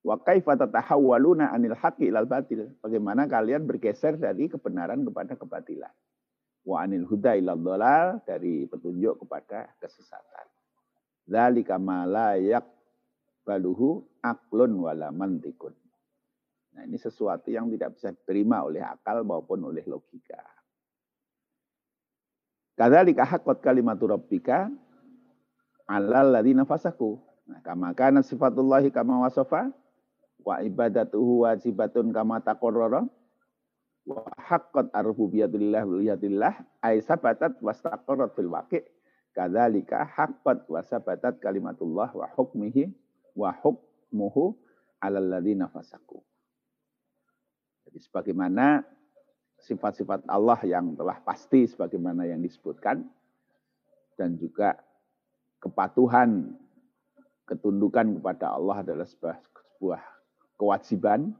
[0.00, 2.72] Wa kaifa tatahawwaluna anil haqqi ilal batil?
[2.80, 5.92] Bagaimana kalian bergeser dari kebenaran kepada kebatilan?
[6.64, 7.60] Wa anil huda ilal
[8.24, 10.46] dari petunjuk kepada kesesatan.
[11.28, 15.76] Dzalika ma la yaqbaluhu aqlun wala mantikun.
[16.72, 20.57] Nah, ini sesuatu yang tidak bisa diterima oleh akal maupun oleh logika.
[22.78, 24.70] Kadzalika haqqat kalimatu rabbika
[25.90, 27.18] 'alal ladzina fasaku.
[27.50, 29.74] Nah, kama kana sifatullahi kama wasafa
[30.46, 33.02] wa ibadatuhu wajibatun kama taqarrara
[34.06, 36.54] wa haqqat arbubiyatillah waliyatillah
[36.86, 38.86] ay sabatat wastaqarrat fil waqi'
[39.34, 42.94] kadzalika haqqat wa sabatat kalimatullah wa hukmihi
[43.34, 44.54] wa hukmuhu
[45.02, 46.22] 'alal ladzina fasaku.
[47.88, 48.84] Jadi sebagaimana
[49.62, 53.02] sifat-sifat Allah yang telah pasti sebagaimana yang disebutkan
[54.14, 54.78] dan juga
[55.58, 56.54] kepatuhan
[57.46, 59.38] ketundukan kepada Allah adalah sebuah,
[59.78, 60.02] sebuah
[60.58, 61.34] kewajiban.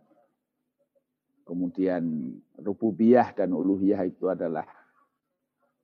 [1.45, 4.69] Kemudian rububiyah dan uluhiyah itu adalah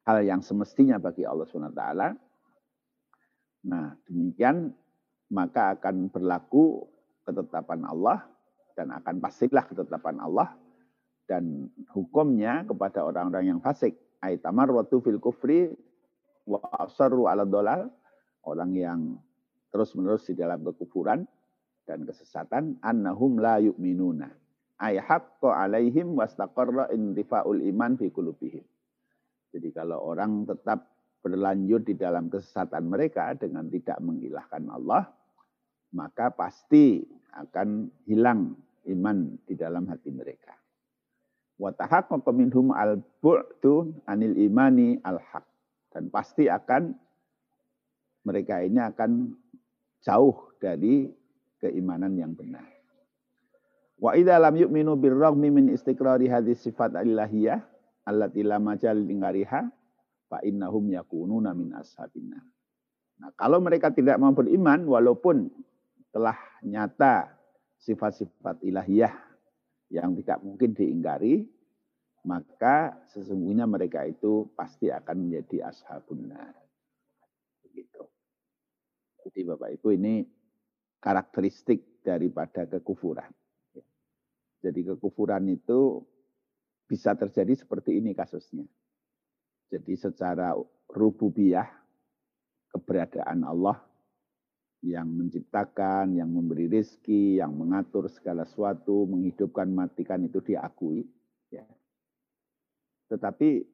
[0.05, 1.85] hal yang semestinya bagi Allah SWT.
[3.65, 4.77] Nah, demikian
[5.33, 6.85] maka akan berlaku
[7.25, 8.29] ketetapan Allah
[8.77, 10.53] dan akan pastilah ketetapan Allah
[11.25, 13.97] dan hukumnya kepada orang-orang yang fasik.
[14.25, 15.73] Aitamar watu fil kufri
[16.49, 17.89] wa asarru ala dolal.
[18.45, 19.17] Orang yang
[19.73, 21.25] terus-menerus di dalam kekufuran
[21.89, 22.81] dan kesesatan.
[22.85, 24.29] Annahum la yu'minuna.
[24.81, 28.65] Ay haqqa alaihim wastaqarra intifa'ul iman fi kulubihim.
[29.55, 30.93] Jadi kalau orang tetap
[31.25, 35.09] berlanjut di dalam kesesatan mereka dengan tidak mengilahkan Allah,
[35.97, 37.01] maka pasti
[37.33, 38.53] akan hilang
[38.91, 40.64] iman di dalam hati mereka.
[41.55, 41.71] Wa
[42.35, 45.47] minhum al-bu'du anil imani al-haq.
[45.95, 46.91] Dan pasti akan
[48.27, 49.31] mereka ini akan
[50.03, 51.07] jauh dari
[51.63, 52.67] keimanan yang benar.
[53.95, 57.63] Wa idza lam yu'minu birrahmi min istiqrari hadis sifat ilahiyah
[58.05, 59.63] allati la majal lingariha
[60.27, 62.43] fa innahum yakununa min ashabina.
[63.23, 65.47] Nah, kalau mereka tidak mau beriman walaupun
[66.11, 66.35] telah
[66.67, 67.31] nyata
[67.79, 69.15] sifat-sifat ilahiyah
[69.93, 71.45] yang tidak mungkin diingkari,
[72.25, 76.57] maka sesungguhnya mereka itu pasti akan menjadi ashabun nar.
[77.65, 78.03] Begitu.
[79.25, 80.25] Jadi Bapak Ibu ini
[81.01, 83.29] karakteristik daripada kekufuran.
[84.65, 86.01] Jadi kekufuran itu
[86.89, 88.65] bisa terjadi seperti ini kasusnya.
[89.69, 90.57] Jadi secara
[90.89, 91.69] rububiyah
[92.73, 93.77] keberadaan Allah
[94.85, 101.09] yang menciptakan, yang memberi rezeki, yang mengatur segala sesuatu, menghidupkan, matikan itu diakui.
[101.49, 101.65] Ya.
[103.09, 103.65] Tetapi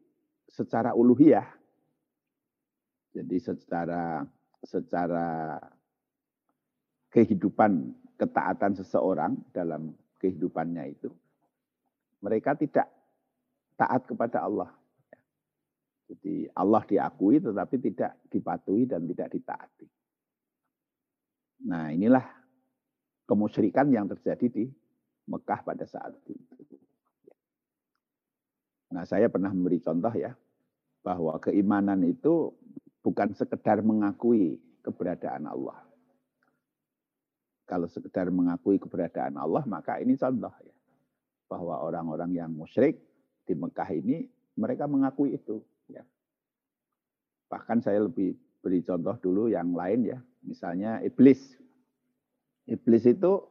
[0.46, 1.50] secara uluhiyah,
[3.10, 4.22] jadi secara
[4.62, 5.58] secara
[7.10, 9.90] kehidupan ketaatan seseorang dalam
[10.22, 11.10] kehidupannya itu,
[12.22, 12.86] mereka tidak
[13.74, 14.70] taat kepada Allah.
[16.06, 19.99] Jadi Allah diakui tetapi tidak dipatuhi dan tidak ditaati.
[21.66, 22.24] Nah inilah
[23.28, 24.64] kemusyrikan yang terjadi di
[25.28, 26.34] Mekah pada saat itu.
[28.90, 30.34] Nah saya pernah memberi contoh ya,
[31.06, 32.50] bahwa keimanan itu
[33.00, 35.78] bukan sekedar mengakui keberadaan Allah.
[37.70, 40.74] Kalau sekedar mengakui keberadaan Allah, maka ini contoh ya.
[41.46, 42.98] Bahwa orang-orang yang musyrik
[43.46, 44.26] di Mekah ini,
[44.58, 45.62] mereka mengakui itu.
[45.86, 46.02] Ya.
[47.46, 50.18] Bahkan saya lebih beri contoh dulu yang lain ya.
[50.44, 51.40] Misalnya iblis.
[52.68, 53.42] Iblis itu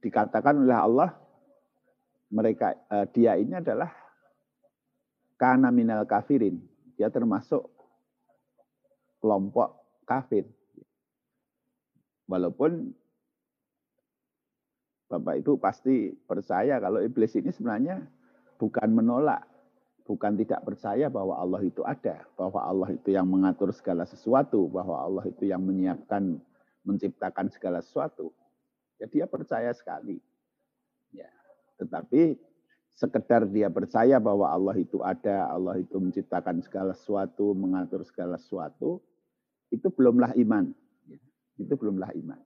[0.00, 1.10] dikatakan oleh Allah
[2.34, 3.90] mereka eh, dia ini adalah
[5.38, 6.62] karena minal kafirin.
[6.94, 7.66] Dia termasuk
[9.18, 10.46] kelompok kafir.
[12.24, 12.94] Walaupun
[15.08, 18.02] Bapak Ibu pasti percaya kalau iblis ini sebenarnya
[18.56, 19.44] bukan menolak,
[20.04, 25.00] bukan tidak percaya bahwa Allah itu ada, bahwa Allah itu yang mengatur segala sesuatu, bahwa
[25.00, 26.36] Allah itu yang menyiapkan,
[26.84, 28.30] menciptakan segala sesuatu.
[29.00, 30.20] Ya dia percaya sekali.
[31.10, 31.28] Ya,
[31.80, 32.36] tetapi
[32.94, 39.00] sekedar dia percaya bahwa Allah itu ada, Allah itu menciptakan segala sesuatu, mengatur segala sesuatu,
[39.72, 40.68] itu belumlah iman.
[41.08, 41.18] Ya,
[41.58, 42.40] itu belumlah iman.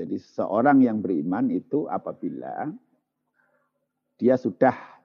[0.00, 2.70] Jadi seorang yang beriman itu apabila
[4.18, 4.97] dia sudah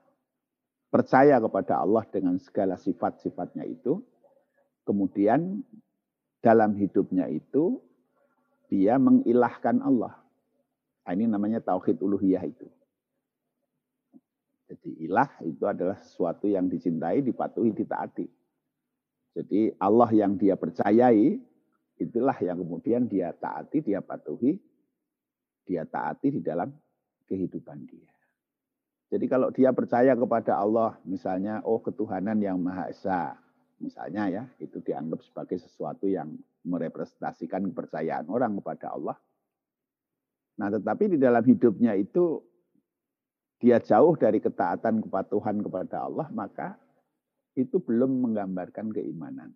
[0.93, 3.97] percaya kepada Allah dengan segala sifat-sifatnya itu,
[4.85, 5.65] kemudian
[6.37, 7.81] dalam hidupnya itu
[8.69, 10.21] dia mengilahkan Allah.
[11.03, 12.69] Nah, ini namanya tauhid uluhiyah itu.
[14.69, 18.29] Jadi ilah itu adalah sesuatu yang dicintai, dipatuhi, ditaati.
[19.33, 21.41] Jadi Allah yang dia percayai,
[21.97, 24.61] itulah yang kemudian dia taati, dia patuhi,
[25.65, 26.69] dia taati di dalam
[27.25, 28.12] kehidupan dia.
[29.13, 33.37] Jadi kalau dia percaya kepada Allah, misalnya, oh ketuhanan yang Maha Esa,
[33.77, 36.33] misalnya ya, itu dianggap sebagai sesuatu yang
[36.65, 39.13] merepresentasikan kepercayaan orang kepada Allah.
[40.57, 42.41] Nah tetapi di dalam hidupnya itu,
[43.61, 46.73] dia jauh dari ketaatan kepatuhan kepada Allah, maka
[47.53, 49.53] itu belum menggambarkan keimanan.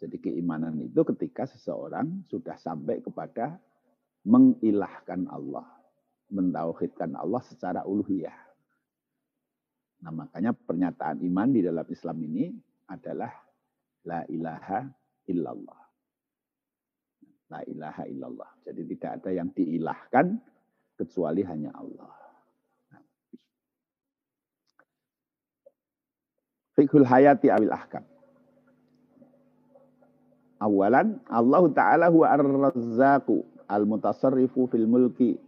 [0.00, 3.60] Jadi keimanan itu ketika seseorang sudah sampai kepada
[4.24, 5.81] mengilahkan Allah
[6.32, 8.34] mentauhidkan Allah secara uluhiyah.
[10.02, 12.50] Nah, makanya pernyataan iman di dalam Islam ini
[12.90, 13.30] adalah
[14.08, 14.88] la ilaha
[15.30, 15.80] illallah.
[17.52, 18.50] La ilaha illallah.
[18.66, 20.26] Jadi tidak ada yang diilahkan
[20.98, 22.10] kecuali hanya Allah.
[26.72, 28.02] Fikhul hayati awil ahkam.
[30.62, 35.41] Awalan, Allah Ta'ala huwa ar-razzaqu al-mutasarrifu fil mulki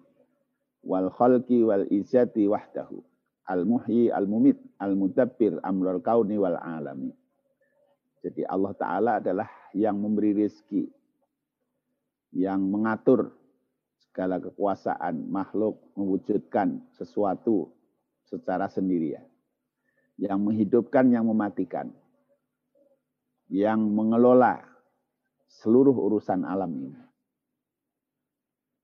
[0.85, 3.01] wal khalqi wal izati wahdahu.
[3.45, 7.13] Al muhyi al mumit al mudabbir amrul kauni wal alami.
[8.25, 10.89] Jadi Allah taala adalah yang memberi rezeki
[12.33, 13.37] yang mengatur
[14.01, 17.69] segala kekuasaan makhluk mewujudkan sesuatu
[18.25, 19.29] secara sendirian.
[20.17, 21.93] Yang menghidupkan yang mematikan.
[23.53, 24.65] Yang mengelola
[25.61, 27.05] seluruh urusan alam ini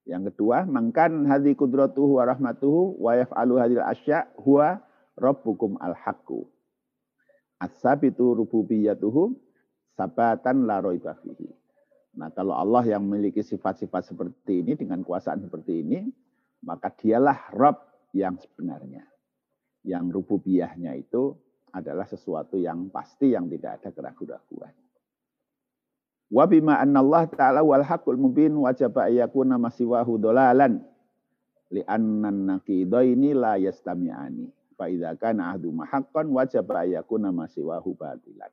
[0.09, 4.81] yang kedua, mangkan hadhi kudratuhu wa rahmatuhu wa yaf'alu hadil asya huwa
[5.21, 6.49] rabbukum al-haqqu.
[7.61, 9.37] As-sabitu rububiyatuhu
[10.01, 11.53] sabatan la roiba fihi.
[12.17, 16.09] Nah, kalau Allah yang memiliki sifat-sifat seperti ini dengan kuasaan seperti ini,
[16.65, 19.05] maka dialah Rabb yang sebenarnya.
[19.85, 21.37] Yang rububiyahnya itu
[21.71, 24.75] adalah sesuatu yang pasti yang tidak ada keraguan-keraguan.
[26.31, 30.79] Wa bima Allah ta'ala wal haqqul mubin wajaba ayyakuna masiwahu dolalan
[31.75, 34.47] li anna naqidaini la yastami'ani.
[34.79, 38.49] Fa idza kana ahdu mahaqqan wajaba ayyakuna masiwahu batilan.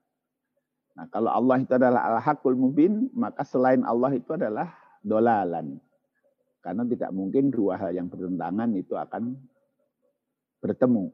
[0.98, 4.74] Nah, kalau Allah itu adalah al-haqqul mubin, maka selain Allah itu adalah
[5.06, 5.78] dolalan.
[6.66, 9.38] Karena tidak mungkin dua hal yang bertentangan itu akan
[10.58, 11.14] bertemu.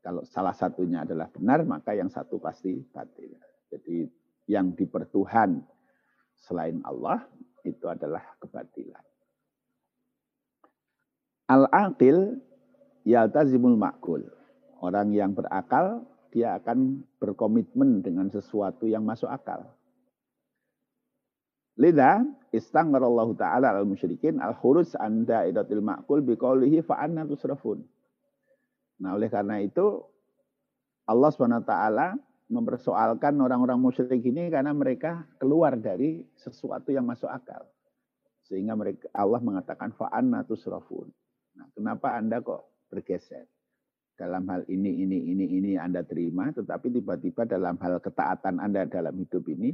[0.00, 3.36] Kalau salah satunya adalah benar, maka yang satu pasti batil.
[3.68, 4.08] Jadi
[4.46, 5.62] yang dipertuhan
[6.42, 7.22] selain Allah
[7.62, 9.04] itu adalah kebatilan.
[11.46, 12.40] Al-aqil
[13.06, 14.26] yaltazimul makul.
[14.82, 16.02] Orang yang berakal,
[16.34, 19.68] dia akan berkomitmen dengan sesuatu yang masuk akal.
[21.78, 27.80] Lida Allah ta'ala al musyrikin al khurus anda idatil makul biqaulihi fa'anna tusrafun.
[29.00, 30.04] Nah, oleh karena itu
[31.08, 31.74] Allah SWT
[32.50, 37.64] mempersoalkan orang-orang musyrik ini karena mereka keluar dari sesuatu yang masuk akal.
[38.46, 41.08] Sehingga mereka Allah mengatakan fa'anna tusrafun.
[41.56, 43.46] Nah, kenapa Anda kok bergeser?
[44.12, 49.16] Dalam hal ini, ini, ini, ini Anda terima, tetapi tiba-tiba dalam hal ketaatan Anda dalam
[49.16, 49.72] hidup ini,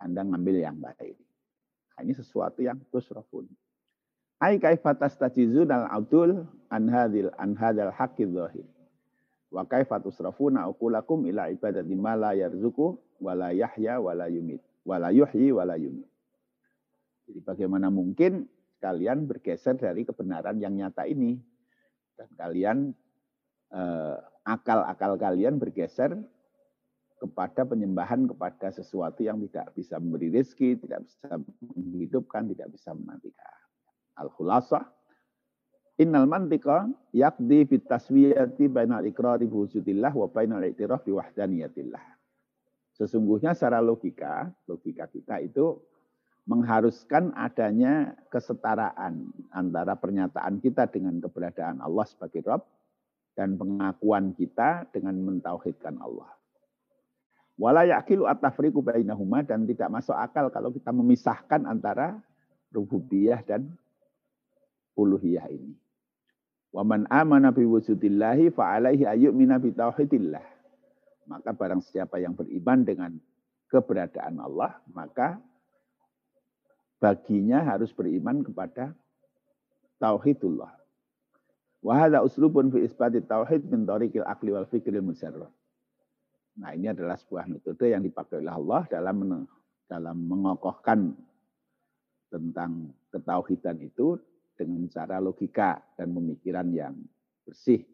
[0.00, 1.16] Anda ngambil yang baik.
[1.96, 3.46] Nah, ini sesuatu yang tusrafun.
[4.36, 7.56] Ai kaifatas tajizun al-adul an hadil an
[9.50, 14.62] Wa kaifa tusrafuna uqulakum ila ibadati ma la yarzuqu wa la yahya wa la yumit.
[14.82, 16.08] Wa la yuhyi wa la yumit.
[17.26, 18.46] Jadi bagaimana mungkin
[18.78, 21.38] kalian bergeser dari kebenaran yang nyata ini
[22.14, 22.78] dan kalian
[23.74, 24.16] eh,
[24.46, 26.14] akal-akal kalian bergeser
[27.16, 31.40] kepada penyembahan kepada sesuatu yang tidak bisa memberi rezeki, tidak bisa
[31.74, 33.56] menghidupkan, tidak bisa mematikan.
[34.20, 34.84] Al-Khulasah,
[35.96, 36.84] Innal mantika
[37.16, 42.04] yakdi fit taswiyati bainal ikrari wujudillah wa bainal i'tiraf bi wahdaniyatillah.
[42.92, 45.80] Sesungguhnya secara logika, logika kita itu
[46.44, 52.64] mengharuskan adanya kesetaraan antara pernyataan kita dengan keberadaan Allah sebagai Rabb
[53.32, 56.28] dan pengakuan kita dengan mentauhidkan Allah.
[57.56, 62.20] Wala yakilu at-tafriqu bainahuma dan tidak masuk akal kalau kita memisahkan antara
[62.68, 63.72] rububiyah dan
[64.92, 65.85] uluhiyah ini.
[66.76, 70.44] Wa man amana bi wujudillahi fa alaihi ayyumina bi tauhidillah.
[71.24, 73.16] Maka barang siapa yang beriman dengan
[73.72, 75.40] keberadaan Allah, maka
[77.00, 78.92] baginya harus beriman kepada
[79.96, 80.76] tauhidullah.
[81.80, 85.48] Wa hadza uslubun fi isbati tauhid min tariqil akli wal fikril mujarrad.
[86.60, 89.48] Nah, ini adalah sebuah metode yang dipakai oleh Allah dalam
[89.88, 91.16] dalam mengokohkan
[92.28, 94.20] tentang ketauhidan itu
[94.56, 96.96] dengan cara logika dan pemikiran yang
[97.44, 97.84] bersih.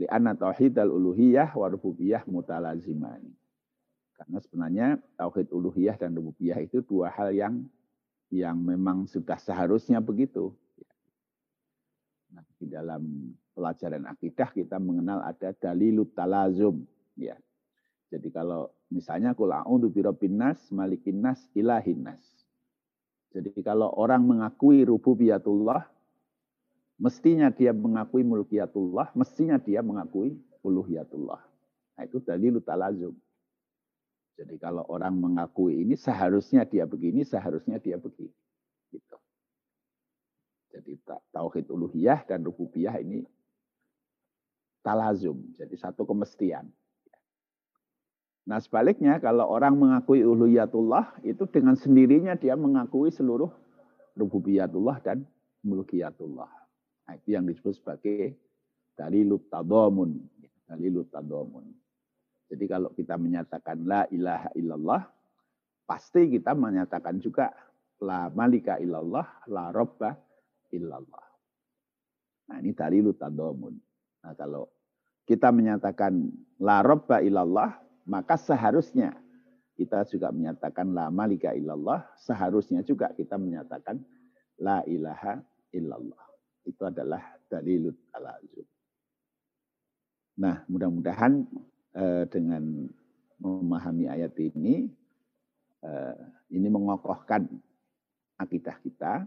[0.00, 3.34] Li'anna tauhid al-uluhiyah wa rububiyah mutalazimani.
[4.16, 4.88] Karena sebenarnya
[5.20, 7.60] tauhid uluhiyah dan rububiyah itu dua hal yang
[8.30, 10.54] yang memang sudah seharusnya begitu.
[12.30, 16.86] Nah, di dalam pelajaran akidah kita mengenal ada dalilut talazum.
[17.18, 17.36] Ya.
[18.08, 22.22] Jadi kalau misalnya kul a'udzu birabbin nas, malikin nas, ilahin nas.
[23.30, 25.86] Jadi kalau orang mengakui rububiyatullah,
[26.98, 30.34] mestinya dia mengakui mulkiyatullah, mestinya dia mengakui
[30.66, 31.40] uluhiyatullah.
[31.96, 33.14] Nah, itu dalilut talazum.
[34.34, 38.32] Jadi kalau orang mengakui ini seharusnya dia begini, seharusnya dia begini.
[38.90, 39.16] Gitu.
[40.70, 40.96] Jadi
[41.34, 43.26] tauhid uluhiyah dan rububiyah ini
[44.80, 46.66] talazum, jadi satu kemestian.
[48.48, 53.52] Nah sebaliknya kalau orang mengakui uluhiyatullah itu dengan sendirinya dia mengakui seluruh
[54.16, 55.24] rububiyatullah dan
[55.64, 56.50] mulkiyatullah.
[57.06, 58.38] Nah, itu yang disebut sebagai
[58.96, 60.20] dalilut tadomun.
[60.68, 61.66] Dalilut tadomun.
[62.50, 65.02] Jadi kalau kita menyatakan la ilaha illallah,
[65.86, 67.50] pasti kita menyatakan juga
[68.02, 70.14] la malika illallah, la robba
[70.74, 71.26] illallah.
[72.50, 73.74] Nah ini dalilu tadomun.
[74.26, 74.66] Nah kalau
[75.26, 77.70] kita menyatakan la robba illallah,
[78.04, 79.16] maka seharusnya
[79.80, 84.00] kita juga menyatakan la malika illallah, seharusnya juga kita menyatakan
[84.60, 85.40] la ilaha
[85.72, 86.24] illallah.
[86.68, 88.68] Itu adalah dalilut alazum.
[90.36, 91.48] Nah, mudah-mudahan
[91.96, 92.92] eh, dengan
[93.40, 94.92] memahami ayat ini,
[95.80, 96.16] eh,
[96.52, 97.48] ini mengokohkan
[98.36, 99.24] akidah kita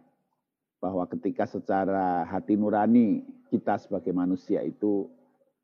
[0.77, 5.09] bahwa ketika secara hati nurani kita sebagai manusia itu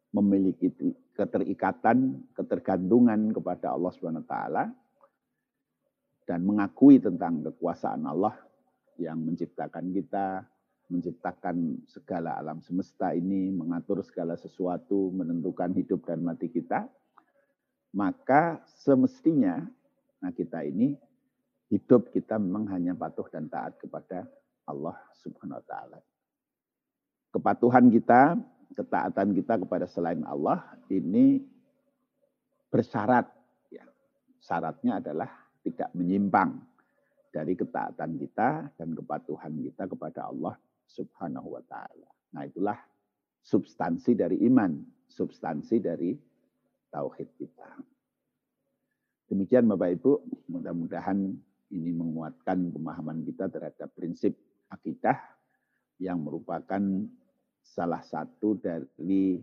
[0.10, 0.74] memiliki
[1.20, 4.64] keterikatan, ketergantungan kepada Allah Subhanahu wa taala
[6.24, 8.40] dan mengakui tentang kekuasaan Allah
[8.96, 10.48] yang menciptakan kita,
[10.88, 16.88] menciptakan segala alam semesta ini, mengatur segala sesuatu, menentukan hidup dan mati kita,
[17.92, 19.60] maka semestinya
[20.20, 20.96] nah kita ini
[21.68, 24.24] hidup kita memang hanya patuh dan taat kepada
[24.64, 26.00] Allah Subhanahu wa taala.
[27.30, 28.40] Kepatuhan kita,
[28.74, 30.62] ketaatan kita kepada selain Allah
[30.94, 31.42] ini
[32.70, 33.26] bersyarat
[33.74, 33.86] ya.
[34.40, 35.30] Syaratnya adalah
[35.66, 36.62] tidak menyimpang
[37.30, 40.58] dari ketaatan kita dan kepatuhan kita kepada Allah
[40.90, 42.10] Subhanahu wa taala.
[42.34, 42.78] Nah, itulah
[43.42, 44.78] substansi dari iman,
[45.10, 46.14] substansi dari
[46.90, 47.70] tauhid kita.
[49.30, 50.12] Demikian Bapak Ibu,
[50.50, 51.22] mudah-mudahan
[51.70, 54.34] ini menguatkan pemahaman kita terhadap prinsip
[54.74, 55.22] akidah
[56.02, 56.82] yang merupakan
[57.62, 59.40] salah satu dari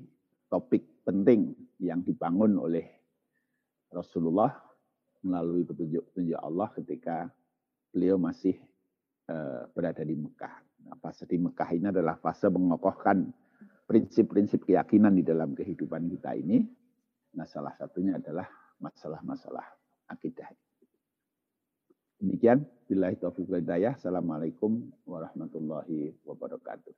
[0.47, 2.87] topik penting yang dibangun oleh
[3.91, 4.53] Rasulullah
[5.23, 7.31] melalui petunjuk-petunjuk Allah ketika
[7.91, 8.55] beliau masih
[9.31, 10.55] uh, berada di Mekah.
[10.87, 13.27] Nah, fase di Mekah ini adalah fase mengokohkan
[13.87, 16.63] prinsip-prinsip keyakinan di dalam kehidupan kita ini.
[17.35, 18.47] Nah, salah satunya adalah
[18.79, 19.67] masalah-masalah
[20.11, 20.51] akidah.
[22.17, 23.99] Demikian, bila taufiq hidayah.
[23.99, 26.95] Assalamualaikum warahmatullahi wabarakatuh.